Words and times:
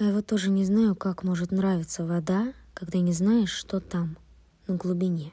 А 0.00 0.04
я 0.04 0.12
вот 0.14 0.24
тоже 0.24 0.48
не 0.48 0.64
знаю, 0.64 0.96
как 0.96 1.24
может 1.24 1.50
нравиться 1.50 2.06
вода, 2.06 2.54
когда 2.72 3.00
не 3.00 3.12
знаешь, 3.12 3.52
что 3.52 3.80
там, 3.80 4.16
на 4.66 4.74
глубине. 4.74 5.30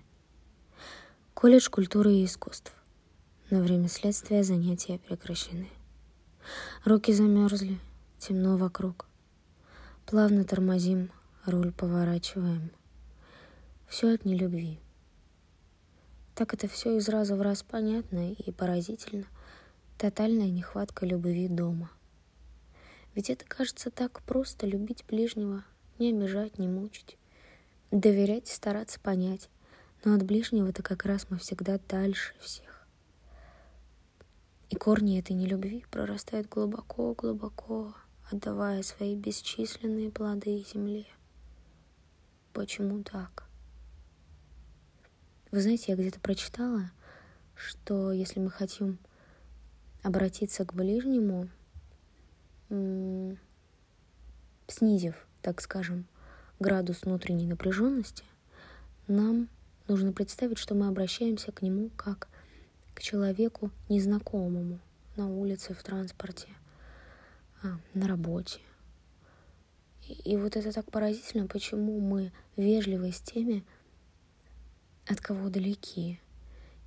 Колледж 1.33 1.70
культуры 1.70 2.16
и 2.16 2.25
искусств. 2.25 2.74
На 3.50 3.61
время 3.61 3.88
следствия 3.88 4.43
занятия 4.43 5.00
прекращены. 5.00 5.69
Руки 6.83 7.14
замерзли, 7.14 7.80
темно 8.20 8.57
вокруг. 8.57 9.05
Плавно 10.05 10.43
тормозим, 10.43 11.11
руль 11.45 11.71
поворачиваем. 11.71 12.71
Все 13.88 14.15
от 14.15 14.25
нелюбви. 14.25 14.81
Так 16.36 16.54
это 16.54 16.68
все 16.68 16.97
из 16.97 17.07
раза 17.07 17.38
в 17.38 17.41
раз 17.41 17.63
понятно 17.63 18.34
и 18.34 18.52
поразительно. 18.52 19.27
Тотальная 19.97 20.49
нехватка 20.49 21.05
любви 21.05 21.47
дома. 21.47 21.89
Ведь 23.18 23.31
это 23.31 23.45
кажется 23.45 23.89
так 23.89 24.21
просто 24.21 24.68
любить 24.68 25.04
ближнего, 25.07 25.66
не 25.97 26.11
обижать, 26.11 26.59
не 26.59 26.67
мучить. 26.67 27.17
Доверять, 27.89 28.48
стараться 28.48 28.99
понять. 28.99 29.49
Но 30.03 30.13
от 30.13 30.21
ближнего-то 30.21 30.84
как 30.84 31.03
раз 31.03 31.25
мы 31.31 31.39
всегда 31.39 31.80
дальше 31.89 32.35
всех. 32.39 32.88
И 34.70 34.75
корни 34.75 35.17
этой 35.17 35.31
нелюбви 35.31 35.84
прорастают 35.89 36.48
глубоко-глубоко, 36.48 37.95
отдавая 38.30 38.84
свои 38.84 39.16
бесчисленные 39.16 40.11
плоды 40.11 40.63
земле. 40.72 41.08
Почему 42.53 43.02
так? 43.02 43.47
Вы 45.49 45.61
знаете, 45.61 45.86
я 45.88 45.95
где-то 45.95 46.20
прочитала, 46.20 46.91
что 47.55 48.11
если 48.11 48.39
мы 48.39 48.52
хотим 48.52 48.99
обратиться 50.03 50.66
к 50.66 50.75
ближнему, 50.75 51.49
снизив, 54.77 55.27
так 55.41 55.62
скажем, 55.62 56.05
градус 56.59 57.04
внутренней 57.04 57.48
напряженности, 57.48 58.23
нам 59.08 59.50
нужно 59.88 60.11
представить, 60.11 60.58
что 60.58 60.75
мы 60.75 60.88
обращаемся 60.88 61.52
к 61.52 61.61
нему 61.61 61.89
как 61.95 62.28
к 62.94 63.02
человеку 63.02 63.72
незнакомому 63.89 64.80
на 65.16 65.28
улице, 65.28 65.73
в 65.73 65.81
транспорте, 65.83 66.48
а, 67.64 67.80
на 67.94 68.08
работе. 68.08 68.59
И, 70.08 70.38
вот 70.38 70.55
это 70.55 70.72
так 70.72 70.89
поразительно, 70.92 71.48
почему 71.48 72.00
мы 72.00 72.31
вежливы 72.55 73.11
с 73.11 73.20
теми, 73.20 73.64
от 75.08 75.20
кого 75.22 75.50
далеки, 75.50 76.20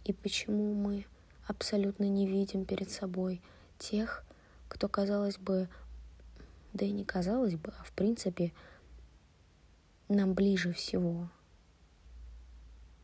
и 0.04 0.12
почему 0.12 0.74
мы 0.74 1.06
абсолютно 1.46 2.04
не 2.04 2.26
видим 2.26 2.64
перед 2.64 2.90
собой 2.90 3.42
тех, 3.78 4.24
кто, 4.68 4.88
казалось 4.88 5.38
бы, 5.38 5.68
да 6.72 6.84
и 6.84 6.92
не 6.92 7.04
казалось 7.04 7.56
бы, 7.56 7.72
а 7.78 7.82
в 7.84 7.92
принципе, 7.92 8.52
нам 10.08 10.34
ближе 10.34 10.72
всего. 10.72 11.28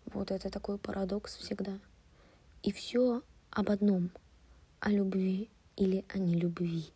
Вот 0.07 0.31
это 0.31 0.51
такой 0.51 0.79
парадокс 0.79 1.37
всегда. 1.37 1.79
И 2.63 2.73
все 2.73 3.23
об 3.51 3.71
одном, 3.71 4.11
о 4.81 4.91
любви 4.91 5.51
или 5.77 6.05
о 6.09 6.19
нелюбви. 6.19 6.93